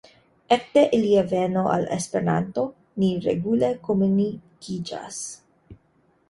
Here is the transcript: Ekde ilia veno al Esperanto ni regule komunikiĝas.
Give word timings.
Ekde 0.55 0.81
ilia 0.97 1.23
veno 1.33 1.65
al 1.73 1.85
Esperanto 1.97 2.63
ni 3.03 3.11
regule 3.27 3.71
komunikiĝas. 3.89 5.21